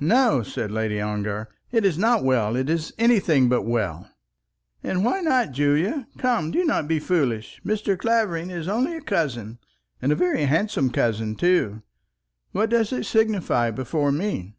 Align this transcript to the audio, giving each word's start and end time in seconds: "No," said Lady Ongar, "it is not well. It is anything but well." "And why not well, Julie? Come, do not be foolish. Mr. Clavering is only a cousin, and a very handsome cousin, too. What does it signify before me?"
"No," 0.00 0.42
said 0.42 0.70
Lady 0.70 0.98
Ongar, 0.98 1.50
"it 1.70 1.84
is 1.84 1.98
not 1.98 2.24
well. 2.24 2.56
It 2.56 2.70
is 2.70 2.94
anything 2.96 3.50
but 3.50 3.66
well." 3.66 4.08
"And 4.82 5.04
why 5.04 5.20
not 5.20 5.48
well, 5.48 5.52
Julie? 5.52 6.06
Come, 6.16 6.50
do 6.50 6.64
not 6.64 6.88
be 6.88 6.98
foolish. 6.98 7.60
Mr. 7.66 7.98
Clavering 7.98 8.48
is 8.50 8.66
only 8.66 8.96
a 8.96 9.02
cousin, 9.02 9.58
and 10.00 10.10
a 10.10 10.14
very 10.16 10.46
handsome 10.46 10.88
cousin, 10.88 11.34
too. 11.34 11.82
What 12.52 12.70
does 12.70 12.94
it 12.94 13.04
signify 13.04 13.70
before 13.72 14.10
me?" 14.10 14.54